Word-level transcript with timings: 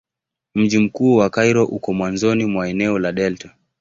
Mji 0.55 0.79
mkuu 0.79 1.15
wa 1.15 1.29
Kairo 1.29 1.65
uko 1.65 1.93
mwanzoni 1.93 2.45
mwa 2.45 2.69
eneo 2.69 2.99
la 2.99 3.11
delta. 3.11 3.53